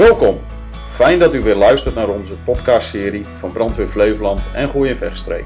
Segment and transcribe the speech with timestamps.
[0.00, 0.40] Welkom!
[0.88, 5.44] Fijn dat u weer luistert naar onze podcastserie van Brandweer Flevoland en Gooi en.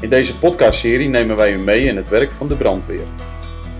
[0.00, 3.04] In deze podcastserie nemen wij u mee in het werk van de brandweer.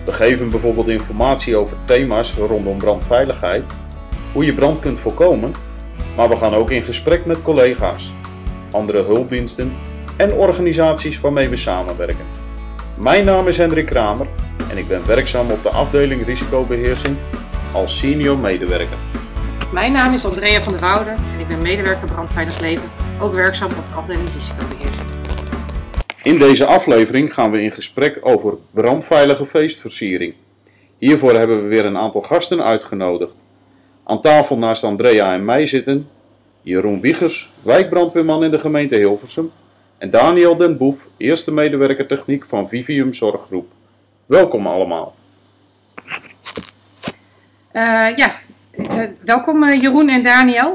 [0.05, 3.69] We geven bijvoorbeeld informatie over thema's rondom brandveiligheid,
[4.33, 5.55] hoe je brand kunt voorkomen,
[6.17, 8.13] maar we gaan ook in gesprek met collega's,
[8.71, 9.73] andere hulpdiensten
[10.17, 12.27] en organisaties waarmee we samenwerken.
[12.95, 14.27] Mijn naam is Hendrik Kramer
[14.71, 17.17] en ik ben werkzaam op de afdeling risicobeheersing
[17.73, 18.99] als senior medewerker.
[19.73, 22.91] Mijn naam is Andrea van der Wouder en ik ben medewerker Brandveilig Leven,
[23.21, 25.09] ook werkzaam op de afdeling risicobeheersing.
[26.23, 30.35] In deze aflevering gaan we in gesprek over brandveilige feestversiering.
[30.99, 33.35] Hiervoor hebben we weer een aantal gasten uitgenodigd.
[34.05, 36.09] Aan tafel naast Andrea en mij zitten
[36.63, 39.51] Jeroen Wiegers, wijkbrandweerman in de gemeente Hilversum,
[39.99, 43.73] en Daniel Den Boef, eerste medewerker techniek van Vivium Zorggroep.
[44.27, 45.15] Welkom allemaal.
[47.73, 48.33] Uh, ja,
[49.25, 50.75] welkom uh, Jeroen en Daniel.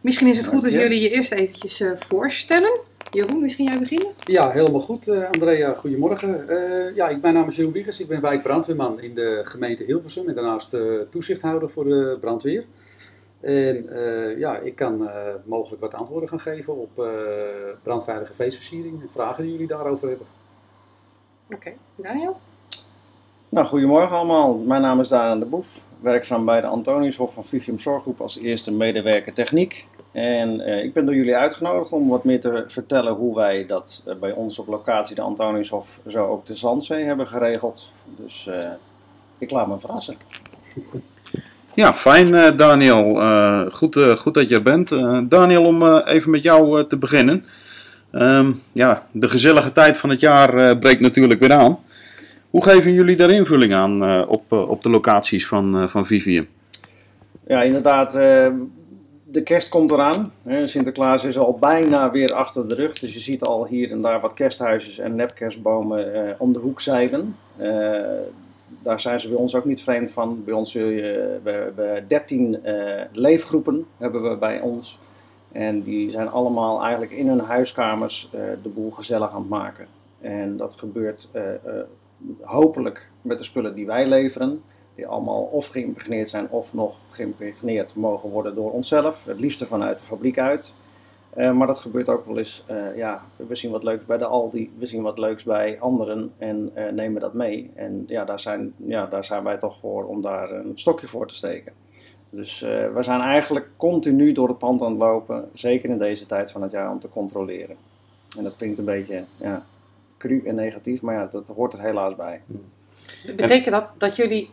[0.00, 2.80] misschien is het goed als jullie je eerst eventjes voorstellen.
[3.10, 4.12] Jeroen, misschien jij beginnen?
[4.24, 5.08] Ja, helemaal goed.
[5.08, 6.46] Andrea, goedemorgen.
[6.94, 8.00] ja, ik, mijn naam is Jeroen Wiegers.
[8.00, 10.76] Ik ben wijkbrandweerman in de gemeente Hilversum en daarnaast
[11.10, 12.64] toezichthouder voor de brandweer.
[13.40, 13.86] En
[14.38, 15.10] ja, ik kan
[15.44, 17.08] mogelijk wat antwoorden gaan geven op
[17.82, 20.26] brandveilige feestversiering en vragen die jullie daarover hebben.
[21.46, 21.76] Oké, okay.
[21.96, 22.40] Daniel?
[23.50, 24.58] Nou, goedemorgen allemaal.
[24.58, 28.74] Mijn naam is Daniel de Boef, werkzaam bij de Antoniushof van Vivium Zorggroep als eerste
[28.74, 29.88] medewerker techniek.
[30.12, 34.32] En ik ben door jullie uitgenodigd om wat meer te vertellen hoe wij dat bij
[34.32, 37.92] ons op locatie de Antoniushof zo ook de Zandzee hebben geregeld.
[38.04, 38.48] Dus
[39.38, 40.16] ik laat me verrassen.
[41.74, 43.22] Ja, fijn uh, Daniel.
[43.22, 44.88] Uh, goed, goed dat je er bent.
[45.30, 47.44] Daniel, om even met jou te beginnen.
[48.12, 51.78] Um, ja, de gezellige tijd van het jaar breekt natuurlijk weer aan.
[52.50, 56.48] Hoe geven jullie daar invulling aan op, op de locaties van, van Vivium?
[57.46, 58.12] Ja, inderdaad.
[59.24, 60.32] de kerst komt eraan.
[60.64, 62.98] Sinterklaas is al bijna weer achter de rug.
[62.98, 67.36] Dus je ziet al hier en daar wat kersthuisjes en nepkerstbomen om de hoek zeilen
[68.82, 70.44] daar zijn ze bij ons ook niet vreemd van.
[70.44, 74.98] Bij ons we hebben 13 uh, leefgroepen hebben we bij ons.
[75.52, 78.30] En die zijn allemaal eigenlijk in hun huiskamers
[78.62, 79.86] de boel gezellig aan het maken.
[80.20, 81.30] En dat gebeurt
[82.42, 84.62] hopelijk met de spullen die wij leveren.
[84.94, 89.24] Die allemaal of geïmpregneerd zijn of nog geïmpregneerd mogen worden door onszelf.
[89.24, 90.74] Het liefste vanuit de fabriek uit.
[91.36, 92.64] Uh, maar dat gebeurt ook wel eens.
[92.70, 96.32] Uh, ja, we zien wat leuks bij de Aldi, we zien wat leuks bij anderen
[96.38, 97.70] en uh, nemen dat mee.
[97.74, 101.26] En ja daar, zijn, ja, daar zijn wij toch voor om daar een stokje voor
[101.26, 101.72] te steken.
[102.30, 106.50] Dus we zijn eigenlijk continu door het pand aan het lopen, zeker in deze tijd
[106.50, 107.76] van het jaar, om te controleren.
[108.36, 109.66] En dat klinkt een beetje ja,
[110.18, 112.42] cru en negatief, maar ja, dat hoort er helaas bij.
[113.36, 114.50] Betekent dat dat jullie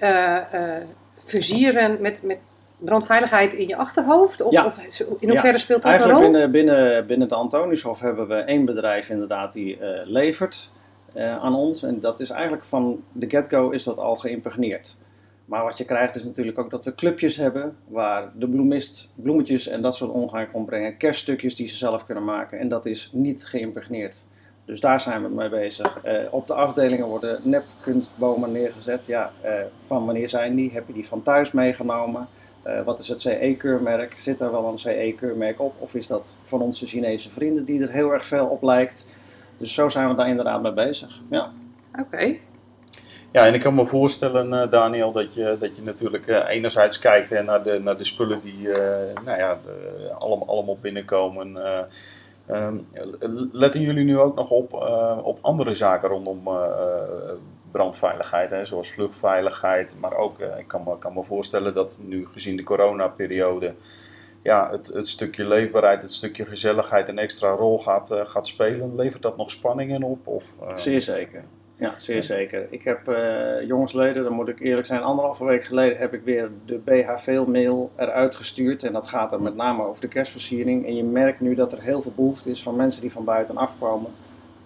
[1.25, 2.37] versieren met, met
[2.77, 4.41] brandveiligheid in je achterhoofd?
[4.41, 4.65] Of, ja.
[4.65, 4.77] of
[5.19, 5.57] in hoeverre ja.
[5.57, 6.31] speelt dat Eigenlijk een rol?
[6.31, 10.71] Binnen, binnen, binnen de Antoniushof hebben we één bedrijf inderdaad die uh, levert
[11.15, 11.83] uh, aan ons.
[11.83, 14.97] En dat is eigenlijk van de get-go is dat al geïmpregneerd.
[15.45, 19.67] Maar wat je krijgt is natuurlijk ook dat we clubjes hebben waar de bloemist bloemetjes
[19.67, 20.97] en dat soort ongein van brengen.
[20.97, 24.25] Kerststukjes die ze zelf kunnen maken en dat is niet geïmpregneerd.
[24.65, 25.99] Dus daar zijn we mee bezig.
[26.05, 29.05] Uh, op de afdelingen worden nepkunstbomen neergezet.
[29.05, 29.31] Ja,
[29.75, 30.71] van wanneer zijn die?
[30.71, 32.27] Heb je die van thuis meegenomen?
[32.67, 34.17] Uh, wat is het CE-keurmerk?
[34.17, 35.73] Zit er wel een CE-keurmerk op?
[35.79, 39.19] Of is dat van onze Chinese vrienden die er heel erg veel op lijkt?
[39.57, 41.21] Dus zo zijn we daar inderdaad mee bezig.
[41.29, 41.51] Ja.
[41.91, 42.01] Oké.
[42.01, 42.41] Okay.
[43.31, 46.99] Ja, en ik kan me voorstellen, uh, Daniel, dat je, dat je natuurlijk uh, enerzijds
[46.99, 48.67] kijkt hè, naar, de, naar de spullen die
[49.23, 51.57] nou ja, de, allemaal, allemaal binnenkomen.
[52.51, 52.87] Um,
[53.51, 54.73] letten jullie nu ook nog op,
[55.23, 56.43] op andere zaken rondom
[57.71, 59.95] brandveiligheid, hè, zoals vluchtveiligheid.
[59.99, 63.73] Maar ook, ik kan me, kan me voorstellen dat nu gezien de coronaperiode
[64.41, 68.95] ja, het, het stukje leefbaarheid, het stukje gezelligheid een extra rol gaat, gaat spelen.
[68.95, 70.27] Levert dat nog spanningen op?
[70.27, 70.43] Of.
[70.73, 71.43] Zeer zeker.
[71.77, 72.67] Ja, zeer zeker.
[72.69, 72.99] Ik heb
[73.67, 78.35] jongsleden, dan moet ik eerlijk zijn, anderhalve week geleden heb ik weer de BHV-mail eruit
[78.35, 78.83] gestuurd.
[78.83, 80.85] En dat gaat er met name over de kerstversiering.
[80.85, 83.57] En je merkt nu dat er heel veel behoefte is van mensen die van buiten
[83.57, 84.11] afkomen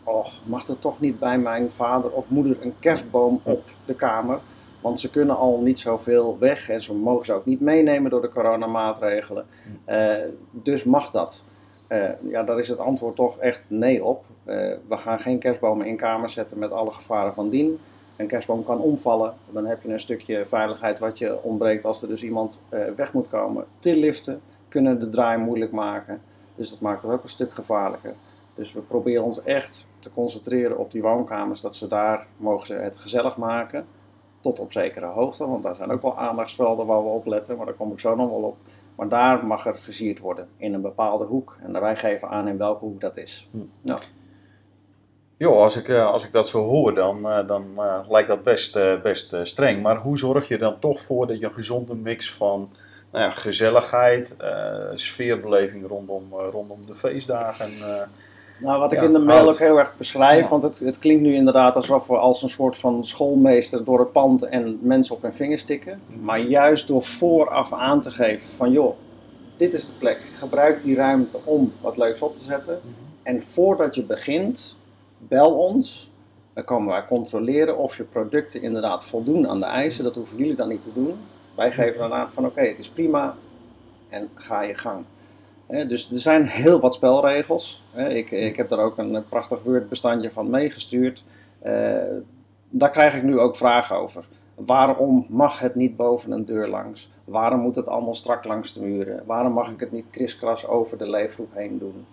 [0.09, 4.39] och, mag er toch niet bij mijn vader of moeder een kerstboom op de kamer?
[4.81, 8.21] Want ze kunnen al niet zoveel weg en ze mogen ze ook niet meenemen door
[8.21, 9.45] de coronamaatregelen.
[9.89, 10.13] Uh,
[10.51, 11.45] dus mag dat?
[11.89, 14.25] Uh, ja, daar is het antwoord toch echt nee op.
[14.45, 14.55] Uh,
[14.87, 17.79] we gaan geen kerstbomen in kamers zetten met alle gevaren van dien.
[18.15, 19.33] Een kerstboom kan omvallen.
[19.51, 22.63] Dan heb je een stukje veiligheid wat je ontbreekt als er dus iemand
[22.95, 23.65] weg moet komen.
[23.79, 26.21] Tilliften kunnen de draai moeilijk maken.
[26.55, 28.13] Dus dat maakt het ook een stuk gevaarlijker.
[28.55, 32.73] Dus we proberen ons echt te concentreren op die woonkamers, dat ze daar mogen ze
[32.73, 33.85] het gezellig maken.
[34.39, 37.65] tot op zekere hoogte, want daar zijn ook wel aandachtsvelden waar we op letten, maar
[37.65, 38.57] daar kom ik zo nog wel op.
[38.99, 41.57] Maar daar mag er versierd worden in een bepaalde hoek.
[41.61, 43.47] En wij geven aan in welke hoek dat is.
[43.51, 43.57] Hm.
[43.81, 43.99] Nou,
[45.37, 48.43] Joh, als ik, eh, als ik dat zo hoor, dan, eh, dan eh, lijkt dat
[48.43, 49.81] best, eh, best eh, streng.
[49.81, 52.69] Maar hoe zorg je dan toch voor dat je een gezonde mix van
[53.11, 57.67] nou ja, gezelligheid, eh, sfeerbeleving rondom, eh, rondom de feestdagen.
[58.59, 59.47] Nou, wat ik Ja, in de mail oud.
[59.47, 60.49] ook heel erg beschrijf, Ja.
[60.49, 64.11] want het, het klinkt nu inderdaad alsof we als een soort van schoolmeester door het
[64.11, 66.01] pand en mensen op hun vingers tikken.
[66.21, 68.95] Maar juist door vooraf aan te geven van joh,
[69.55, 70.19] dit is de plek.
[70.33, 72.79] Gebruik die ruimte om wat leuks op te zetten.
[73.23, 74.77] En voordat je begint,
[75.17, 76.11] bel ons.
[76.53, 80.03] Dan komen wij controleren of je producten inderdaad voldoen aan de eisen.
[80.03, 81.15] Dat hoeven jullie dan niet te doen.
[81.55, 83.35] Wij geven dan aan van oké, het is prima
[84.09, 85.05] en ga je gang.
[85.69, 87.83] Dus er zijn heel wat spelregels.
[87.95, 91.23] Ik, ik heb daar ook een eh, prachtig Word-bestandje van meegestuurd.
[91.59, 91.97] Eh,
[92.71, 94.25] daar krijg ik nu ook vragen over.
[94.55, 97.09] Waarom mag het niet boven een deur langs?
[97.23, 99.23] Waarom moet het allemaal strak langs de muren?
[99.25, 102.05] Waarom mag ik het niet kriskras over de leefgroep heen doen?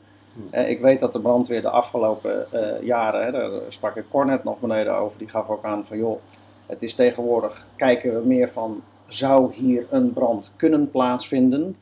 [0.51, 4.61] Eh, ik weet dat de brandweer de afgelopen eh, jaren, daar sprak ik Cornet nog
[4.61, 6.21] beneden over, die gaf ook aan van joh,
[6.67, 11.77] het is tegenwoordig, kijken we meer van, zou hier een brand kunnen plaatsvinden?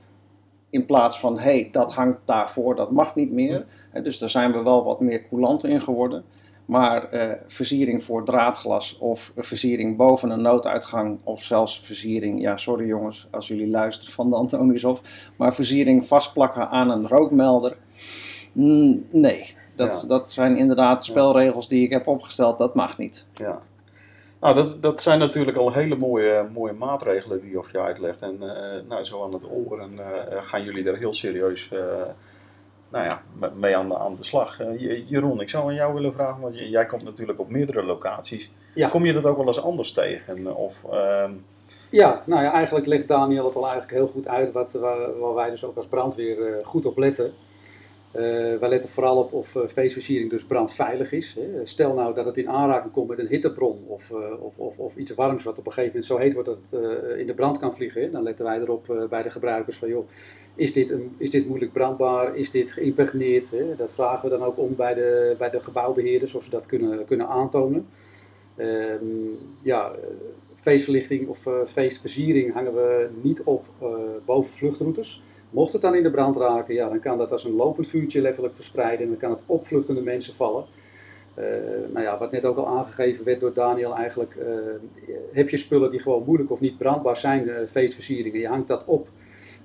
[0.74, 3.64] In plaats van, hé, hey, dat hangt daarvoor, dat mag niet meer.
[4.02, 6.24] Dus daar zijn we wel wat meer coulant in geworden.
[6.64, 12.86] Maar eh, versiering voor draadglas of versiering boven een nooduitgang of zelfs versiering, ja sorry
[12.86, 15.00] jongens als jullie luisteren van de Antoniushof,
[15.36, 17.76] maar versiering vastplakken aan een rookmelder,
[18.52, 19.54] mm, nee.
[19.76, 20.08] Dat, Ja.
[20.08, 23.26] dat zijn inderdaad spelregels die ik heb opgesteld, dat mag niet.
[23.34, 23.62] Ja.
[24.44, 28.22] Nou, dat, dat zijn natuurlijk al hele mooie, mooie maatregelen die of je uitlegt.
[28.22, 31.78] En eh, nou, zo aan het oor en, eh, gaan jullie er heel serieus eh,
[32.88, 34.58] nou ja, me- mee aan de, aan de slag.
[35.06, 38.50] Jeroen, ik zou aan jou willen vragen, want jij komt natuurlijk op meerdere locaties.
[38.74, 38.88] Ja.
[38.88, 40.56] Kom je dat ook wel eens anders tegen?
[40.56, 41.32] Of, ehm,
[41.90, 45.34] Ja, nou ja, eigenlijk legt Daniel het al eigenlijk heel goed uit wat, waar, waar
[45.34, 47.32] wij dus ook als brandweer goed op letten.
[48.14, 48.22] Eh,
[48.58, 51.34] wij letten vooral op of eh, feestversiering dus brandveilig is.
[51.34, 51.66] Hè.
[51.66, 54.96] Stel nou dat het in aanraking komt met een hittebron of, eh, of, of, of
[54.96, 57.58] iets warms wat op een gegeven moment zo heet wordt dat het in de brand
[57.58, 58.12] kan vliegen.
[58.12, 60.08] Dan letten wij erop bij de gebruikers van joh,
[60.54, 62.36] is dit, een, is dit moeilijk brandbaar?
[62.36, 63.50] Is dit geïmpregneerd?
[63.50, 63.76] Hè?
[63.76, 67.04] Dat vragen we dan ook om bij de, bij de gebouwbeheerders of ze dat kunnen,
[67.04, 67.86] kunnen aantonen.
[68.56, 69.04] Ehm,
[69.62, 69.92] ja,
[70.54, 73.66] feestverlichting of feestversiering hangen we niet op
[74.24, 75.22] boven vluchtroutes.
[75.54, 78.20] Mocht het dan in de brand raken, ja, dan kan dat als een lopend vuurtje
[78.20, 80.64] letterlijk verspreiden en dan kan het op vluchtende mensen vallen.
[81.34, 81.44] Eh,
[81.92, 84.46] nou ja, wat net ook al aangegeven werd door Daniel eigenlijk, eh,
[85.32, 89.08] heb je spullen die gewoon moeilijk of niet brandbaar zijn, feestversieringen, je hangt dat op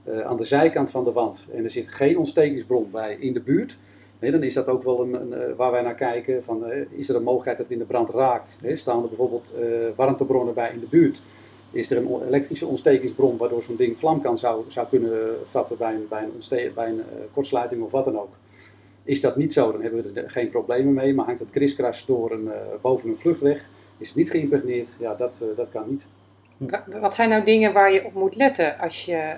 [0.04, 3.42] eh, aan de zijkant van de wand en er zit geen ontstekingsbron bij in de
[3.42, 3.78] buurt,
[4.20, 7.24] hè, dan is dat ook wel een, waar wij naar kijken, van, is er een
[7.24, 8.60] mogelijkheid dat het in de brand raakt?
[8.62, 8.76] Hè?
[8.76, 9.56] Staan er bijvoorbeeld
[9.96, 11.22] warmtebronnen bij in de buurt?
[11.72, 15.94] Is er een elektrische ontstekingsbron waardoor zo'n ding vlam kan zou, zou kunnen vatten bij
[15.94, 18.34] een, bij een, bij een eh, kortsluiting of wat dan ook?
[19.04, 21.14] Is dat niet zo, dan hebben we er geen problemen mee.
[21.14, 25.14] Maar hangt het kriskras door een, eh, boven een vluchtweg, is het niet geïmpregneerd, ja,
[25.16, 26.08] dat, eh, dat kan niet.
[26.58, 29.36] Wa- Wat zijn nou dingen waar je op moet letten als je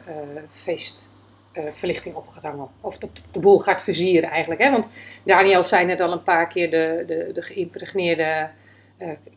[0.51, 2.67] feestverlichting op gaat hangen?
[2.81, 4.61] Of de, de boel gaat versieren eigenlijk.
[4.61, 4.71] Hè?
[4.71, 4.87] Want
[5.23, 8.49] Daniel zei net al een paar keer de, de, de geïmpregneerde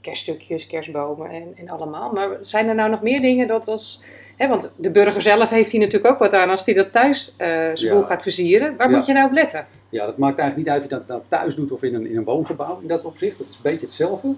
[0.00, 2.12] kerststukjes, kerstbomen en, en allemaal.
[2.12, 4.02] Maar zijn er nou nog meer dingen dat als...
[4.36, 7.34] Hè, want de burger zelf heeft hier natuurlijk ook wat aan als hij dat thuis
[7.38, 7.92] eh Ja.
[7.92, 8.76] boel gaat versieren.
[8.76, 8.96] Waar Ja.
[8.96, 9.66] moet je nou op letten?
[9.88, 12.06] Ja, dat maakt eigenlijk niet uit of je dat nou thuis doet of in een,
[12.06, 13.38] in een woongebouw in dat opzicht.
[13.38, 14.34] Dat is een beetje hetzelfde.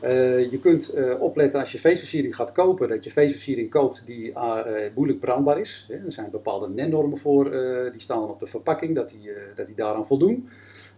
[0.00, 4.36] Eh, je kunt eh, opletten als je feestversiering gaat kopen, dat je feestversiering koopt die
[4.36, 5.86] ah, eh, moeilijk brandbaar is.
[5.88, 9.30] Hè, Er zijn bepaalde NEN-normen voor, eh, die staan dan op de verpakking, dat die,
[9.30, 10.48] eh, dat die daaraan voldoen.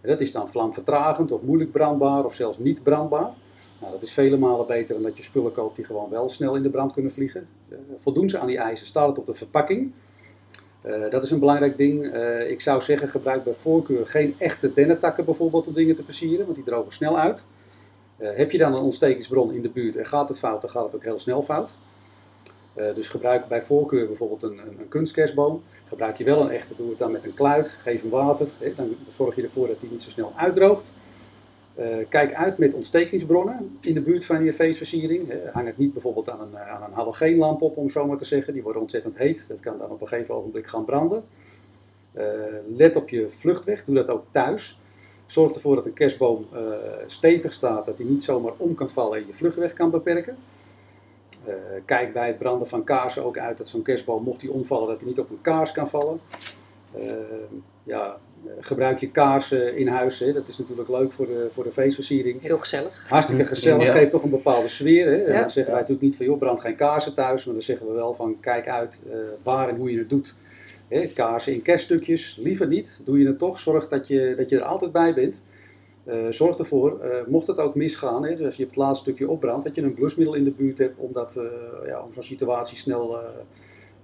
[0.01, 3.31] En dat is dan vlamvertragend of moeilijk brandbaar of zelfs niet brandbaar.
[3.85, 6.55] Nou, dat is vele malen beter dan dat je spullen koopt die gewoon wel snel
[6.55, 7.49] in de brand kunnen vliegen.
[7.69, 9.93] Eh, voldoen ze aan die eisen, staat het op de verpakking.
[10.81, 12.13] Eh, dat is een belangrijk ding.
[12.13, 16.45] Eh, ik zou zeggen, gebruik bij voorkeur geen echte dennetakken bijvoorbeeld om dingen te versieren,
[16.45, 17.45] want die drogen snel uit.
[18.17, 20.95] Heb je dan een ontstekingsbron in de buurt en gaat het fout, dan gaat het
[20.95, 21.77] ook heel snel fout.
[22.75, 25.63] Dus gebruik bij voorkeur bijvoorbeeld een, een, een kunstkerstboom.
[25.89, 28.47] Gebruik je wel een echte, doe het dan met een kluit, geef hem water.
[28.59, 30.93] Hè, dan zorg je ervoor dat die niet zo snel uitdroogt.
[31.75, 35.31] Eh, kijk uit met ontstekingsbronnen in de buurt van je feestversiering.
[35.31, 38.17] Eh, hang het niet bijvoorbeeld aan een, eh, aan een halogeenlamp op, om zo maar
[38.17, 38.53] te zeggen.
[38.53, 39.49] Die worden ontzettend heet.
[39.49, 41.25] Dat kan dan op een gegeven ogenblik gaan branden.
[42.77, 43.85] Let op je vluchtweg.
[43.85, 44.81] Doe dat ook thuis.
[45.27, 46.47] Zorg ervoor dat een kerstboom
[47.07, 50.37] stevig staat, dat hij niet zomaar om kan vallen en je vluchtweg kan beperken.
[51.85, 55.01] Kijk bij het branden van kaarsen ook uit dat zo'n kerstboom, mocht hij omvallen, dat
[55.01, 56.21] hij niet op een kaars kan vallen.
[57.83, 58.19] Ja,
[58.61, 60.19] gebruik je kaarsen in huis.
[60.19, 60.33] Hè?
[60.33, 62.43] Dat is natuurlijk leuk voor de, voor de feestversiering.
[62.43, 63.05] Heel gezellig.
[63.09, 63.93] Hartstikke gezellig, Ja.
[63.93, 65.07] geeft toch een bepaalde sfeer.
[65.07, 65.17] Hè?
[65.17, 65.41] Ja.
[65.41, 67.93] Dan zeggen wij natuurlijk niet van joh, brand geen kaarsen thuis, maar dan zeggen we
[67.93, 70.35] wel van kijk uit eh, waar en hoe je het doet.
[70.89, 71.07] Hè?
[71.07, 73.01] Kaarsen in kerststukjes, liever niet.
[73.05, 75.43] Doe je het toch, zorg dat je, dat je er altijd bij bent.
[76.05, 79.29] Eh, zorg ervoor, eh, mocht het ook misgaan, hè, dus als je het laatste stukje
[79.29, 82.23] opbrandt, dat je een blusmiddel in de buurt hebt om, dat, eh, ja, om zo'n
[82.23, 83.25] situatie snel eh,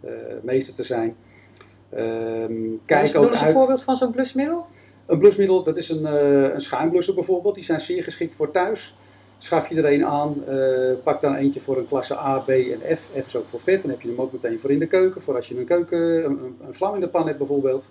[0.01, 1.17] eh, meester te zijn.
[1.91, 2.53] Ehm,
[2.85, 3.57] kijk dus, ook noem eens een uit.
[3.57, 4.67] voorbeeld van zo'n blusmiddel.
[5.07, 7.55] Een blusmiddel, dat is een, eh een schuimblusser bijvoorbeeld.
[7.55, 8.97] Die zijn zeer geschikt voor thuis.
[9.39, 12.97] Schaf je er een aan, eh, pak dan eentje voor een klasse A, B en
[12.97, 13.01] F.
[13.01, 15.23] F is ook voor vet, dan heb je hem ook meteen voor in de keuken.
[15.23, 17.91] Voor als je een, keuken, een, een- vlam in de pan hebt bijvoorbeeld.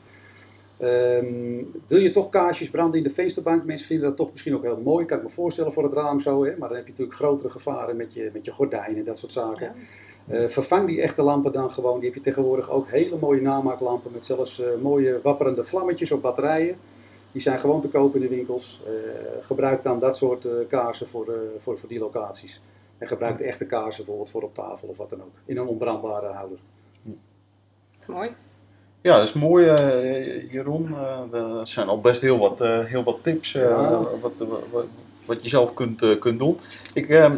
[0.78, 3.64] Ehm, wil je toch kaarsjes branden in de vensterbank?
[3.64, 5.06] Mensen vinden dat toch misschien ook heel mooi.
[5.06, 6.44] Kan ik me voorstellen voor het raam zo.
[6.46, 6.52] Hè?
[6.58, 9.32] Maar dan heb je natuurlijk grotere gevaren met je, met je gordijnen en dat soort
[9.32, 9.66] zaken.
[9.66, 9.74] Ja.
[10.30, 12.00] Eh, vervang die echte lampen dan gewoon.
[12.00, 16.22] Die heb je tegenwoordig ook hele mooie namaaklampen met zelfs eh, mooie wapperende vlammetjes op
[16.22, 16.76] batterijen.
[17.32, 18.82] Die zijn gewoon te koop in de winkels.
[18.86, 18.92] Eh,
[19.46, 22.62] gebruik dan dat soort eh, kaarsen voor, eh, voor, voor die locaties.
[22.98, 25.34] En gebruik de echte kaarsen bijvoorbeeld voor op tafel of wat dan ook.
[25.46, 26.58] In een onbrandbare houder.
[28.08, 28.30] Mooi.
[29.02, 30.86] Ja, dat is mooi, eh, Jeroen.
[30.86, 34.00] Eh, er zijn al best heel wat, eh, heel wat tips eh, Ja.
[34.22, 34.34] wat,
[34.72, 34.86] wat,
[35.26, 36.58] wat je zelf kunt, eh, kunt doen.
[36.94, 37.34] Ik, eh,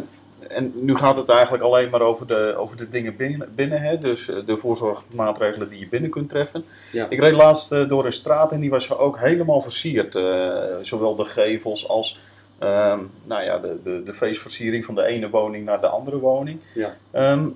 [0.48, 3.98] en nu gaat het eigenlijk alleen maar over de, over de dingen binnen, binnen hè?
[3.98, 6.64] dus eh, de voorzorgsmaatregelen die je binnen kunt treffen.
[6.92, 7.06] Ja.
[7.08, 10.14] Ik reed laatst eh, door een straat en die was ook helemaal versierd.
[10.14, 12.20] eh, zowel de gevels als
[12.58, 16.60] ehm, nou ja, de, de, de feestversiering van de ene woning naar de andere woning.
[16.74, 16.96] Ja.
[17.10, 17.48] Ehm,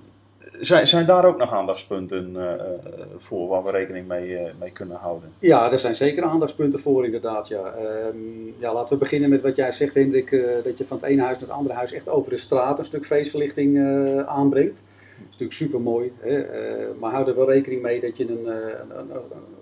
[0.61, 2.61] zijn, daar ook nog aandachtspunten eh, eh,
[3.19, 5.29] voor waar we rekening mee, eh, mee kunnen houden?
[5.39, 7.49] Ja, er zijn zeker aandachtspunten voor inderdaad.
[7.49, 7.75] Ja.
[7.75, 8.17] Ehm,
[8.59, 10.31] ja, laten we beginnen met wat jij zegt Hendrik.
[10.65, 12.85] dat je van het ene huis naar het andere huis echt over de straat een
[12.85, 13.79] stuk feestverlichting
[14.27, 14.85] aanbrengt.
[14.85, 16.13] Dat is natuurlijk super mooi.
[16.99, 18.49] maar hou er wel rekening mee dat je een,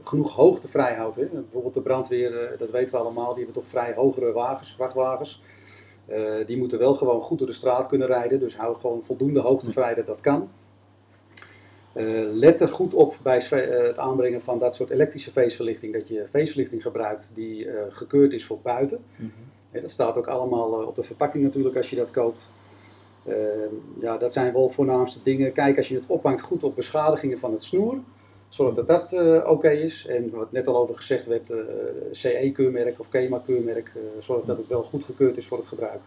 [0.02, 1.16] genoeg hoogte vrij houdt.
[1.16, 1.26] Hè.
[1.26, 5.42] Bijvoorbeeld de brandweer, dat weten we allemaal, die hebben toch vrij hogere wagens, vrachtwagens.
[6.46, 8.40] Die moeten wel gewoon goed door de straat kunnen rijden.
[8.40, 10.48] Dus hou gewoon voldoende hoogte vrij dat dat kan.
[11.94, 16.08] Eh, let er goed op bij eh, het aanbrengen van dat soort elektrische feestverlichting, dat
[16.08, 19.04] je feestverlichting gebruikt die eh, gekeurd is voor buiten.
[19.70, 22.50] Hè, dat staat ook allemaal op de verpakking natuurlijk als je dat koopt.
[23.24, 23.34] Eh,
[24.00, 25.52] ja, dat zijn wel voornaamste dingen.
[25.52, 27.98] Kijk als je het ophangt goed op beschadigingen van het snoer.
[28.48, 29.12] Zorg dat dat
[29.46, 30.06] oké is.
[30.06, 31.52] En wat net al over gezegd werd,
[32.10, 33.92] CE-keurmerk of KEMA-keurmerk.
[34.18, 36.00] zorg dat het wel goed gekeurd is voor het gebruik.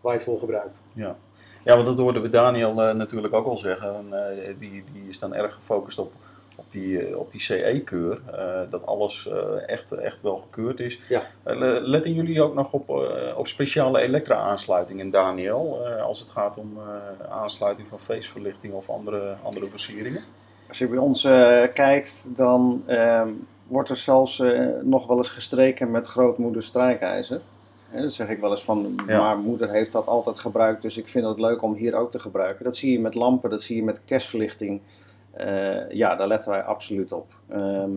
[0.00, 0.82] Waar je het voor gebruikt.
[0.94, 1.16] Ja.
[1.64, 3.94] ja, want dat hoorden we Daniel eh, natuurlijk ook al zeggen.
[3.94, 6.12] En, eh, die, die is dan erg gefocust op,
[6.56, 8.20] op die, eh, op die CE-keur.
[8.32, 9.38] eh, dat alles eh,
[9.68, 11.00] echt, echt wel gekeurd is.
[11.08, 11.22] Ja.
[11.42, 15.80] Eh, le- letten jullie ook nog op, eh, op speciale elektra-aansluitingen, Daniel?
[15.86, 20.22] eh, als het gaat om eh, aansluiting van feestverlichting of andere, andere versieringen?
[20.68, 21.22] Als je bij ons
[21.74, 23.32] kijkt, dan ehm,
[23.66, 27.40] wordt er zelfs eh, nog wel eens gestreken met grootmoeder strijkijzer.
[27.92, 29.20] Dan zeg ik wel eens van, Ja.
[29.20, 32.18] maar moeder heeft dat altijd gebruikt, dus ik vind het leuk om hier ook te
[32.18, 32.64] gebruiken.
[32.64, 34.80] Dat zie je met lampen, dat zie je met kerstverlichting.
[35.32, 37.40] Eh, ja, daar letten wij absoluut op.
[37.48, 37.96] Ehm,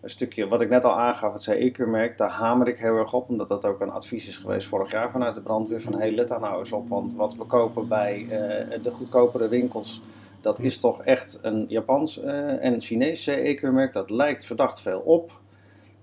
[0.00, 3.28] een stukje, wat ik net al aangaf, het CE-keurmerk, daar hamer ik heel erg op,
[3.28, 5.80] omdat dat ook een advies is geweest vorig jaar vanuit de brandweer.
[5.80, 9.48] Van, hey, let daar nou eens op, want wat we kopen bij eh, de goedkopere
[9.48, 10.00] winkels,
[10.40, 13.92] dat is toch echt een Japans eh, en Chinees CE-keurmerk.
[13.92, 15.40] Dat lijkt verdacht veel op.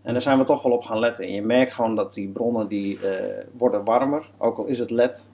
[0.07, 1.25] En daar zijn we toch wel op gaan letten.
[1.25, 4.89] En je merkt gewoon dat die bronnen die, eh, worden warmer, ook al is het
[4.89, 5.31] LED.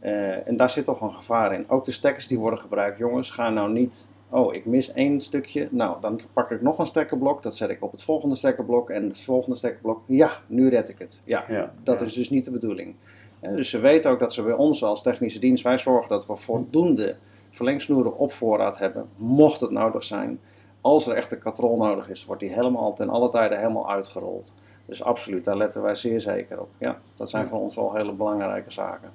[0.00, 1.70] Eh, en daar zit toch een gevaar in.
[1.70, 4.08] Ook de stekkers die worden gebruikt, jongens, ga nou niet...
[4.30, 5.68] Oh, ik mis één stukje.
[5.70, 7.42] Nou, dan pak ik nog een stekkerblok.
[7.42, 8.90] Dat zet ik op het volgende stekkerblok.
[8.90, 10.00] En het volgende stekkerblok.
[10.06, 11.22] Ja, nu red ik het.
[11.24, 12.06] Ja, Ja, dat ja.
[12.06, 12.94] is dus niet de bedoeling.
[13.40, 16.36] Dus ze weten ook dat ze bij ons als technische dienst, wij zorgen dat we
[16.36, 17.16] voldoende
[17.50, 20.40] verlengsnoeren op voorraad hebben, mocht het nodig zijn.
[20.80, 24.54] Als er echt een katrol nodig is, wordt die helemaal ten alle tijden helemaal uitgerold.
[24.86, 26.68] Dus absoluut, daar letten wij zeer zeker op.
[26.78, 29.10] Ja, dat zijn voor ons wel hele belangrijke zaken.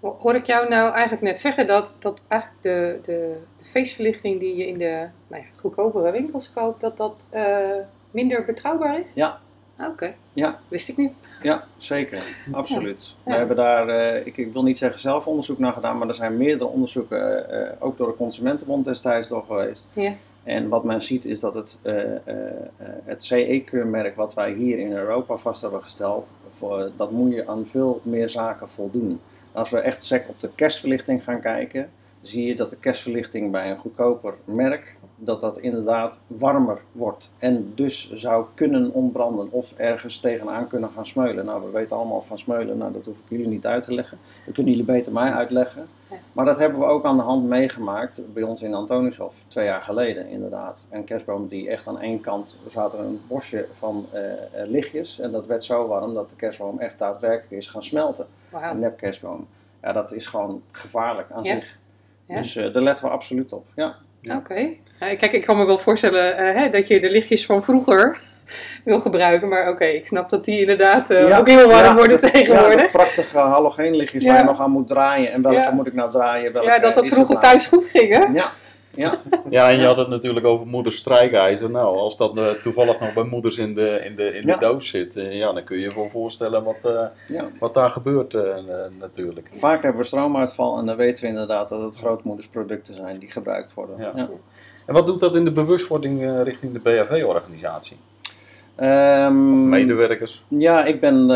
[0.00, 4.40] Ho- Hoor ik jou nou eigenlijk net zeggen dat, dat eigenlijk de, de, de feestverlichting
[4.40, 7.58] die je in de nou ja, goedkopere winkels koopt, dat dat eh,
[8.10, 9.10] minder betrouwbaar is?
[9.14, 9.40] Ja.
[9.76, 11.14] Ah, Oké, Ja, wist ik niet.
[11.42, 12.22] ja zeker.
[12.52, 13.16] Absoluut.
[13.24, 13.30] Ja.
[13.32, 16.14] We hebben daar, eh, ik, ik wil niet zeggen zelf onderzoek naar gedaan, maar er
[16.14, 19.90] zijn meerdere onderzoeken, eh, ook door de Consumentenbond destijds door geweest.
[19.94, 20.12] Ja.
[20.50, 24.78] En wat men ziet is dat het, eh, eh, eh, het CE-keurmerk wat wij hier
[24.78, 29.20] in Europa vast hebben gesteld, voor, dat moet je aan veel meer zaken voldoen.
[29.52, 31.90] Als we echt sec op de kerstverlichting gaan kijken,
[32.20, 37.32] zie je dat de kerstverlichting bij een goedkoper merk dat dat inderdaad warmer wordt.
[37.38, 41.44] En dus zou kunnen ontbranden of ergens tegenaan kunnen gaan smeulen.
[41.44, 44.18] Nou, we weten allemaal van smeulen, nou, dat hoef ik jullie niet uit te leggen.
[44.44, 45.88] Dat kunnen jullie beter mij uitleggen.
[46.10, 46.16] Ja.
[46.32, 49.82] Maar dat hebben we ook aan de hand meegemaakt bij ons in Antoniushof, twee jaar
[49.82, 50.86] geleden inderdaad.
[50.90, 55.18] Een kerstboom die echt aan één kant, zat er een bosje van eh, eh, lichtjes.
[55.20, 58.26] En dat werd zo warm dat de kerstboom echt daadwerkelijk is gaan smelten.
[58.52, 59.46] Een nepkerstboom.
[59.82, 61.54] Ja, dat is gewoon gevaarlijk aan Ja.
[61.54, 61.78] zich.
[62.26, 62.36] Ja.
[62.36, 63.66] Dus eh, daar letten we absoluut op.
[63.74, 63.94] Ja.
[64.22, 64.36] Ja.
[64.36, 64.54] Oké.
[65.00, 68.18] Ja, kijk, ik kan me wel voorstellen eh, hè, dat je de lichtjes van vroeger
[68.84, 69.48] wil gebruiken.
[69.48, 72.22] Maar oké, ik snap dat die inderdaad eh, Ja, ook heel warm ja, worden dat-
[72.22, 72.80] Ja, tegenwoordig.
[72.80, 74.30] dat prachtige halogeenlichtjes Ja.
[74.30, 75.32] waar je nog aan moet draaien.
[75.32, 75.70] En welke Ja.
[75.70, 76.52] moet ik nou draaien?
[76.52, 77.46] Welke Ja, dat dat is het vroeger nou?
[77.46, 78.24] thuis goed ging, hè?
[78.32, 78.52] Ja,
[78.92, 79.18] ja.
[79.50, 81.70] Ja, en je had het natuurlijk over moeders strijkijzer.
[81.70, 84.56] Nou, als dat eh, toevallig nog bij moeders in de, in de, in de Ja.
[84.56, 87.44] doos zit, eh, ja, dan kun je je wel voorstellen wat, eh, ja.
[87.58, 88.36] wat daar gebeurt
[88.98, 89.48] natuurlijk.
[89.52, 93.74] Vaak hebben we stroomuitval en dan weten we inderdaad dat het grootmoedersproducten zijn die gebruikt
[93.74, 93.98] worden.
[93.98, 94.12] Ja.
[94.14, 94.28] Ja.
[94.86, 97.96] En wat doet dat in de bewustwording richting de BHV-organisatie?
[98.76, 100.44] Ehm, Medewerkers?
[100.48, 101.26] Ja, ik ben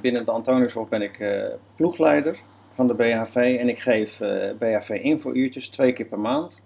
[0.00, 2.36] binnen de Antoniushof ben ik ploegleider
[2.70, 4.20] van de BHV en ik geef
[4.58, 6.62] BHV infouurtjes twee keer per maand.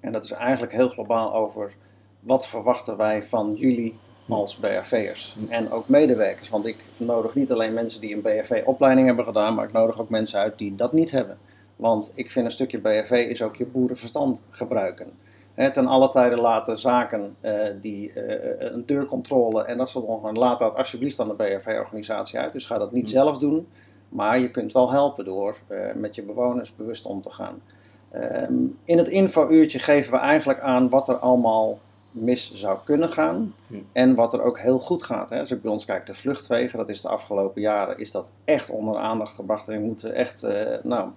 [0.00, 1.74] En dat is eigenlijk heel globaal over
[2.20, 5.52] wat verwachten wij van jullie als BHV'ers Hm.
[5.52, 6.48] en ook medewerkers.
[6.48, 10.08] Want ik nodig niet alleen mensen die een BHV-opleiding hebben gedaan, maar ik nodig ook
[10.08, 11.38] mensen uit die dat niet hebben.
[11.76, 15.12] Want ik vind een stukje BHV is ook je boerenverstand gebruiken.
[15.54, 20.38] Hè, ten alle tijden laten zaken eh, die eh, een deurcontrole en dat soort dingen,
[20.38, 22.52] laat dat alsjeblieft aan de BHV-organisatie uit.
[22.52, 23.12] Dus ga dat niet Hm.
[23.14, 23.68] zelf doen,
[24.08, 27.62] maar je kunt wel helpen door eh, met je bewoners bewust om te gaan.
[28.10, 31.78] Ehm, in het infouurtje geven we eigenlijk aan wat er allemaal
[32.10, 33.74] mis zou kunnen gaan Hm.
[33.92, 35.30] en wat er ook heel goed gaat.
[35.30, 35.38] Hè.
[35.38, 38.70] Als ik bij ons kijk, de vluchtwegen, dat is de afgelopen jaren is dat echt
[38.70, 39.68] onder aandacht gebracht.
[39.68, 41.10] En ik moet echt eh, nou,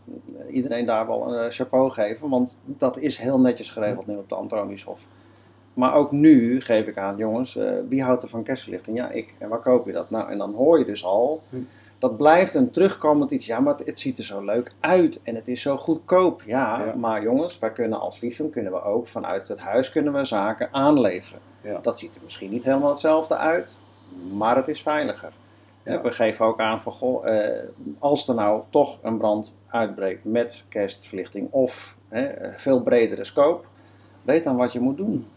[0.50, 4.30] iedereen daar wel een eh, chapeau geven, want dat is heel netjes geregeld nu op
[4.30, 5.08] de Antoniushof.
[5.74, 8.98] Maar ook nu geef ik aan, jongens, eh, wie houdt er van kerstverlichting?
[8.98, 9.36] Ja, ik.
[9.38, 10.10] En waar koop je dat?
[10.10, 11.58] Nou, en dan hoor je dus al, Hm.
[12.04, 13.46] Dat blijft een terugkomend iets.
[13.46, 16.42] Ja, maar het, het ziet er zo leuk uit en het is zo goedkoop.
[16.46, 16.94] Ja, Ja.
[16.96, 20.74] maar jongens, wij kunnen als Vivium kunnen we ook vanuit het huis kunnen we zaken
[20.74, 21.42] aanleveren.
[21.62, 21.80] Ja.
[21.82, 23.80] Dat ziet er misschien niet helemaal hetzelfde uit,
[24.34, 25.34] maar het is veiliger.
[25.84, 26.02] Ja.
[26.02, 27.64] We geven ook aan van, goh, eh,
[28.00, 31.98] als er nou toch een brand uitbreekt met kerstverlichting of
[32.56, 33.68] veel bredere scope,
[34.22, 35.28] weet dan wat je moet doen.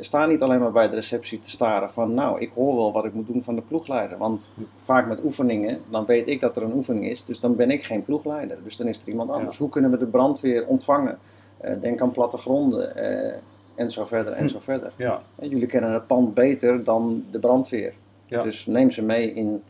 [0.00, 3.04] Sta niet alleen maar bij de receptie te staren van, nou, ik hoor wel wat
[3.04, 4.18] ik moet doen van de ploegleider.
[4.18, 7.70] Want vaak met oefeningen, dan weet ik dat er een oefening is, dus dan ben
[7.70, 8.58] ik geen ploegleider.
[8.64, 9.58] Dus dan is er iemand anders.
[9.58, 11.18] Hoe kunnen we de brandweer ontvangen?
[11.58, 13.38] Eh, denk aan plattegronden eh,
[13.74, 14.48] en zo verder en Hm.
[14.48, 14.92] zo verder.
[14.96, 17.94] Ja, En jullie kennen het pand beter dan de brandweer.
[18.24, 18.42] Ja.
[18.42, 19.62] Dus neem ze mee in.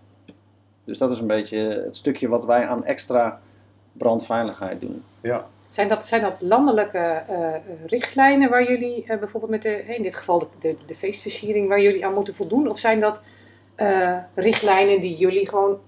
[0.85, 3.41] Dus dat is een beetje het stukje wat wij aan extra
[3.93, 5.03] brandveiligheid doen.
[5.21, 5.47] ja.
[5.69, 10.03] Zijn dat, zijn dat landelijke eh, eh, richtlijnen waar jullie eh, bijvoorbeeld met de, in
[10.03, 12.69] dit geval de, de, de feestversiering, waar jullie aan moeten voldoen?
[12.69, 13.23] Of zijn dat
[13.75, 15.79] eh, richtlijnen die jullie gewoon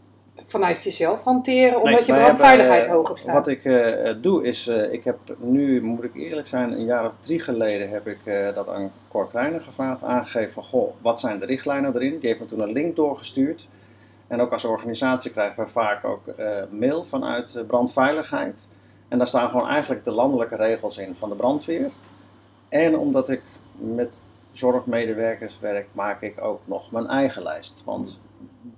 [0.44, 3.34] vanuit jezelf hanteren, omdat je brandveiligheid eh, hoog op staat?
[3.34, 7.06] Wat ik eh, doe is, eh, ik heb nu, moet ik eerlijk zijn, een jaar
[7.06, 11.20] of drie geleden heb ik eh, dat aan Cor Kleiner gevraagd, aangegeven van, goh, wat
[11.20, 12.18] zijn de richtlijnen erin?
[12.18, 13.68] Die heeft me toen een link doorgestuurd.
[14.26, 18.68] En ook als organisatie krijgen we vaak ook eh, mail vanuit eh, brandveiligheid.
[19.10, 21.92] En daar staan gewoon eigenlijk de landelijke regels in van de brandweer.
[22.68, 23.42] En omdat ik
[23.76, 27.84] met zorgmedewerkers werk, maak ik ook nog mijn eigen lijst.
[27.84, 28.20] Want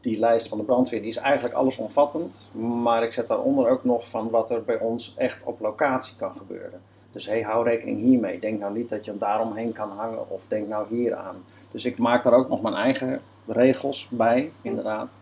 [0.00, 2.50] die lijst van de brandweer die is eigenlijk allesomvattend.
[2.82, 6.34] Maar ik zet daaronder ook nog van wat er bij ons echt op locatie kan
[6.34, 6.80] gebeuren.
[7.10, 8.38] Dus hey, hou rekening hiermee.
[8.38, 11.44] Denk nou niet dat je hem daaromheen kan hangen of denk nou hier aan.
[11.70, 15.18] Dus ik maak daar ook nog mijn eigen regels bij, inderdaad.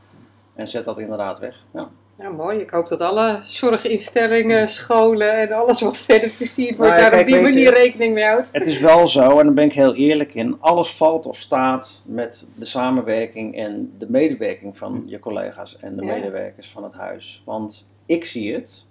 [0.55, 1.65] En zet dat inderdaad weg.
[1.71, 1.89] Ja.
[2.21, 2.59] Nou, mooi.
[2.59, 7.27] Ik hoop dat alle zorginstellingen, scholen en alles wat verder versierd wordt, Nou daar op
[7.27, 8.49] die je- manier rekening mee houdt.
[8.53, 12.03] Het is wel zo, en daar ben ik heel eerlijk in, alles valt of staat
[12.05, 16.15] met de samenwerking en de medewerking van je collega's en de Ja.
[16.15, 17.43] medewerkers van het huis.
[17.45, 18.87] Want ik zie het,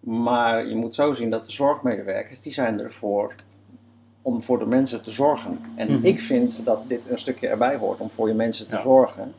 [0.00, 3.34] maar je moet zo zien dat de zorgmedewerkers, die zijn ervoor
[4.22, 5.60] om voor de mensen te zorgen.
[5.76, 6.04] En Mhm.
[6.06, 8.82] ik vind dat dit een stukje erbij hoort om voor je mensen te Ja.
[8.82, 9.34] zorgen.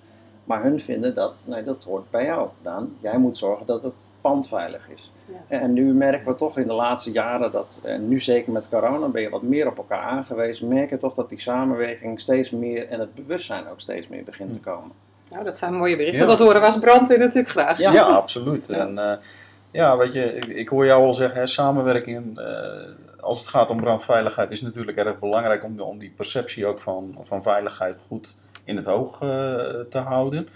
[0.47, 2.95] Maar hun vinden dat, nee, dat hoort bij jou, Daan.
[2.99, 5.11] Jij moet zorgen dat het pand veilig is.
[5.25, 5.59] Ja.
[5.59, 9.07] En nu merken we toch in de laatste jaren dat, en nu zeker met corona,
[9.07, 10.67] ben je wat meer op elkaar aangewezen.
[10.67, 14.53] Merk je toch dat die samenwerking steeds meer en het bewustzijn ook steeds meer begint
[14.53, 14.91] te komen.
[15.31, 16.19] Nou, dat zijn mooie berichten.
[16.19, 16.25] Ja.
[16.25, 17.77] Dat horen we als brandweer natuurlijk graag.
[17.77, 17.93] Ja.
[17.93, 18.67] Ja, absoluut.
[18.67, 18.75] Ja.
[18.75, 19.17] En eh,
[19.71, 22.45] ja, weet je, ik, ik hoor jou al zeggen, hè, samenwerking, eh,
[23.19, 27.17] als het gaat om brandveiligheid, is natuurlijk erg belangrijk om, om die perceptie ook van,
[27.23, 28.35] van veiligheid goed
[28.67, 29.29] in het oog eh,
[29.89, 30.47] te houden.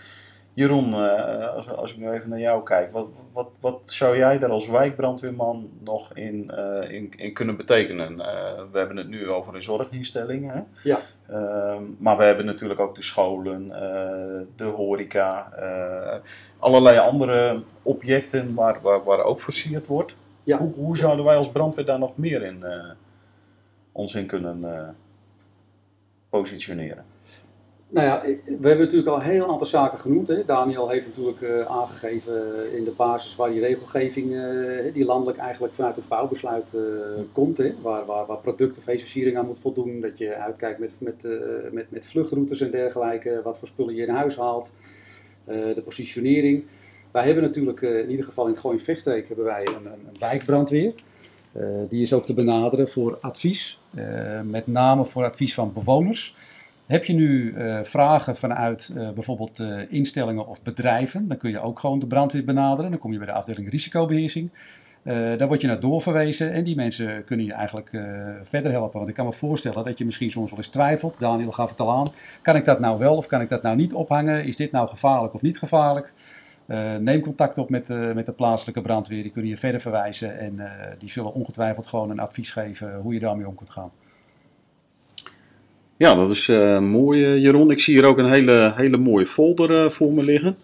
[0.53, 4.39] Jeroen, eh, als, als ik nu even naar jou kijk, wat, wat, wat zou jij
[4.39, 8.17] daar als wijkbrandweerman nog in, eh, in, in kunnen betekenen?
[8.71, 10.61] We hebben het nu over de zorginstellingen, hè?
[10.83, 10.99] Ja.
[11.29, 13.67] Ehm, maar we hebben natuurlijk ook de scholen,
[14.55, 15.51] de horeca,
[16.59, 20.15] allerlei andere objecten waar, waar, waar ook versierd wordt.
[20.43, 20.57] Ja.
[20.57, 22.65] Hoe, hoe zouden wij als brandweer daar nog meer in
[23.91, 24.65] ons in kunnen
[26.29, 27.10] positioneren?
[27.91, 30.27] Nou ja, we hebben natuurlijk al een heel aantal zaken genoemd.
[30.27, 30.45] Hè.
[30.45, 32.33] Daniel heeft natuurlijk eh, aangegeven
[32.75, 36.81] in de basis waar die regelgeving, eh, die landelijk eigenlijk vanuit het bouwbesluit eh,
[37.31, 37.57] komt.
[37.57, 37.73] Hè.
[37.81, 40.01] Waar, waar, waar producten, feestversiering aan moet voldoen.
[40.01, 41.27] Dat je uitkijkt met, met,
[41.71, 43.41] met, met vluchtroutes en dergelijke.
[43.43, 44.75] Wat voor spullen je in huis haalt.
[45.45, 46.63] de positionering.
[47.11, 50.93] Wij hebben natuurlijk in ieder geval in Gooi Vechtstreek hebben wij een, een, een wijkbrandweer.
[51.89, 53.79] Die is ook te benaderen voor advies.
[54.43, 56.35] met name voor advies van bewoners.
[56.91, 61.61] Heb je nu eh, vragen vanuit eh, bijvoorbeeld eh, instellingen of bedrijven, dan kun je
[61.61, 62.91] ook gewoon de brandweer benaderen.
[62.91, 64.49] Dan kom je bij de afdeling risicobeheersing.
[65.03, 67.89] Eh, daar word je naar doorverwezen en die mensen kunnen je eigenlijk
[68.41, 68.97] verder helpen.
[68.97, 71.19] Want ik kan me voorstellen dat je misschien soms wel eens twijfelt.
[71.19, 72.11] Daniel gaf het al aan.
[72.41, 74.45] Kan ik dat nou wel of kan ik dat nou niet ophangen?
[74.45, 76.13] Is dit nou gevaarlijk of niet gevaarlijk?
[76.99, 79.23] Neem contact op met, met de plaatselijke brandweer.
[79.23, 80.59] Die kunnen je verder verwijzen en
[80.99, 83.91] die zullen ongetwijfeld gewoon een advies geven hoe je daarmee om kunt gaan.
[86.01, 87.71] Ja, dat is eh, mooi, eh, Jeroen.
[87.71, 90.55] Ik zie hier ook een hele, hele mooie folder eh, voor me liggen.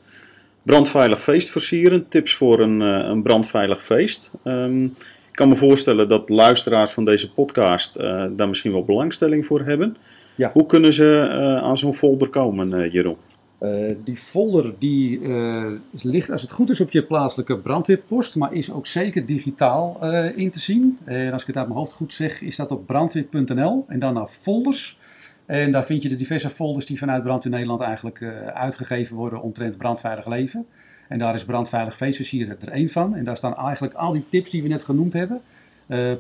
[0.63, 4.31] Brandveilig feest versieren, tips voor een, een brandveilig feest.
[4.43, 4.91] Ehm, ik
[5.31, 7.97] kan me voorstellen dat luisteraars van deze podcast
[8.35, 9.97] daar misschien wel belangstelling voor hebben.
[10.35, 10.49] Ja.
[10.53, 11.29] Hoe kunnen ze
[11.61, 13.17] aan zo'n folder komen, Jeroen?
[13.57, 18.53] Eh, die folder die, eh, ligt als het goed is op je plaatselijke brandweerpost, maar
[18.53, 20.97] is ook zeker digitaal eh, in te zien.
[21.03, 24.13] En als ik het uit mijn hoofd goed zeg, is dat op brandweer.nl en dan
[24.13, 24.99] naar folders.
[25.45, 29.77] En daar vind je de diverse folders die vanuit Brandweer Nederland eigenlijk uitgegeven worden omtrent
[29.77, 30.65] brandveilig leven.
[31.07, 33.15] En daar is brandveilig feestversieren er één van.
[33.15, 35.41] En daar staan eigenlijk al die tips die we net genoemd hebben,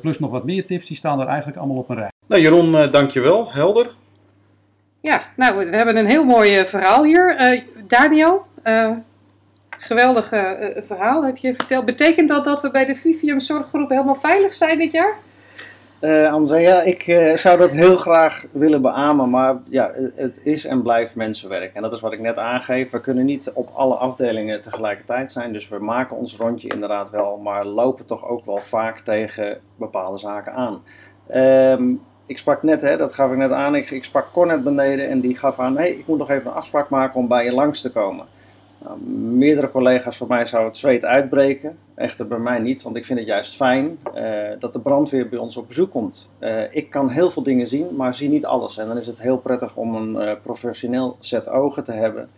[0.01, 2.11] plus nog wat meer tips, die staan er eigenlijk allemaal op een rij.
[2.27, 3.51] Nou, Jeroen, dankjewel.
[3.51, 3.95] Helder.
[5.01, 7.35] Ja, nou, we hebben een heel mooi eh, verhaal hier.
[7.35, 8.91] Eh, Daniel, eh,
[9.69, 10.27] geweldig
[10.77, 11.85] verhaal heb je verteld.
[11.85, 15.13] Betekent dat dat we bij de Vivium Zorggroep helemaal veilig zijn dit jaar?
[15.99, 20.65] Eh Andrea, ik eh, zou dat heel graag willen beamen, maar ja, het- het is
[20.65, 21.73] en blijft mensenwerk.
[21.75, 22.91] En dat is wat ik net aangeef.
[22.91, 27.37] We kunnen niet op alle afdelingen tegelijkertijd zijn, dus we maken ons rondje inderdaad wel,
[27.37, 30.83] maar lopen toch ook wel vaak tegen bepaalde zaken aan.
[31.27, 31.93] Ehm,
[32.27, 35.09] ik sprak net, hè, dat gaf ik net aan, ik, ik sprak Cor net beneden
[35.09, 37.53] en die gaf aan, hey, ik moet nog even een afspraak maken om bij je
[37.53, 38.25] langs te komen.
[38.77, 38.99] Nou,
[39.37, 41.77] meerdere collega's van mij zou het zweet uitbreken.
[41.95, 45.39] Echter bij mij niet, want ik vind het juist fijn eh, dat de brandweer bij
[45.39, 46.29] ons op bezoek komt.
[46.39, 48.77] Eh, ik kan heel veel dingen zien, maar zie niet alles.
[48.77, 52.29] En dan is het heel prettig om een eh, professioneel set ogen te hebben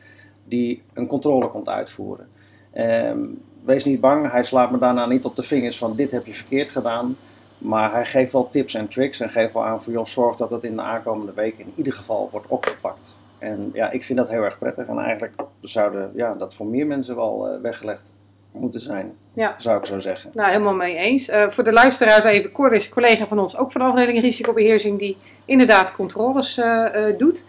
[0.45, 2.27] die een controle komt uitvoeren.
[2.71, 3.19] Ehm,
[3.63, 6.33] wees niet bang, hij slaat me daarna niet op de vingers van dit heb je
[6.33, 7.17] verkeerd gedaan.
[7.59, 10.49] Maar hij geeft wel tips en tricks en geeft wel aan voor joh, zorg dat
[10.49, 13.17] het in de aankomende weken in ieder geval wordt opgepakt.
[13.37, 14.87] En ja, ik vind dat heel erg prettig.
[14.87, 18.13] En eigenlijk zouden ja, dat voor meer mensen wel eh, weggelegd
[18.51, 19.53] moeten zijn, Ja.
[19.57, 20.31] zou ik zo zeggen.
[20.33, 21.27] Nou, helemaal mee eens.
[21.27, 24.99] Eh, voor de luisteraars even, Cor is collega van ons, ook van de afdeling risicobeheersing,
[24.99, 27.43] die inderdaad controles eh, doet.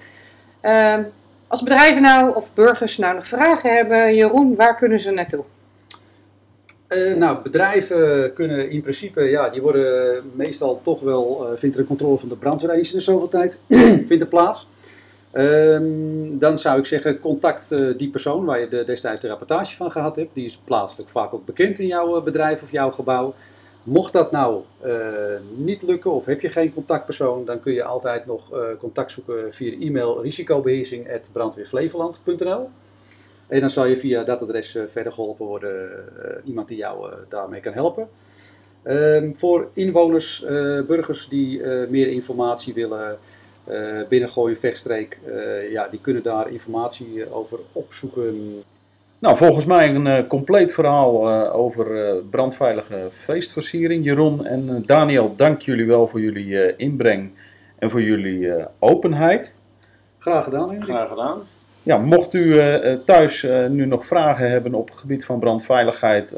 [0.60, 1.02] Ehm,
[1.46, 5.44] als bedrijven nou, of burgers nou nog vragen hebben, Jeroen, waar kunnen ze naartoe?
[6.90, 11.80] Eh, nou, bedrijven kunnen in principe, ja, die worden meestal toch wel, eh, vindt er
[11.80, 13.62] een controle van de brandweer eens in de zoveel tijd,
[14.08, 14.68] vindt er plaats.
[15.32, 19.76] Ehm, dan zou ik zeggen, contact eh, die persoon waar je de, destijds de rapportage
[19.76, 20.34] van gehad hebt.
[20.34, 23.34] Die is plaatselijk vaak ook bekend in jouw bedrijf of jouw gebouw.
[23.82, 24.62] Mocht dat nou
[25.56, 28.42] niet lukken of heb je geen contactpersoon, dan kun je altijd nog
[28.78, 32.68] contact zoeken via e-mail risicobeheersing.brandweerflevoland.nl
[33.50, 35.90] en dan zal je via dat adres eh, verder geholpen worden,
[36.22, 38.08] eh, iemand die jou eh, daarmee kan helpen.
[38.82, 43.18] Ehm, voor inwoners, eh, burgers die eh, meer informatie willen
[43.64, 48.62] eh binnengooien, vechtstreek, eh, ja, die kunnen daar informatie over opzoeken.
[49.18, 54.04] Nou, volgens mij een eh, compleet verhaal eh, over eh, brandveilige feestversiering.
[54.04, 57.30] Jeroen en Daniel, dank jullie wel voor jullie eh, inbreng
[57.78, 59.54] en voor jullie eh, openheid.
[60.18, 60.84] Graag gedaan, Henrik.
[60.84, 61.42] Graag gedaan.
[61.82, 65.38] Ja, mocht u eh, eh, thuis eh, nu nog vragen hebben op het gebied van
[65.38, 66.36] brandveiligheid,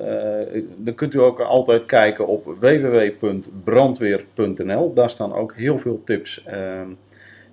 [0.77, 4.93] dan kunt u ook altijd kijken op www.brandweer.nl.
[4.95, 6.45] Daar staan ook heel veel tips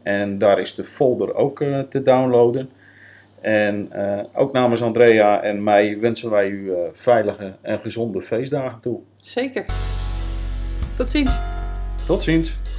[0.04, 2.69] en daar is de folder ook te downloaden.
[3.41, 3.89] En
[4.34, 8.99] ook namens Andrea en mij wensen wij u veilige en gezonde feestdagen toe.
[9.21, 9.65] Zeker.
[10.95, 11.39] Tot ziens.
[12.06, 12.78] Tot ziens!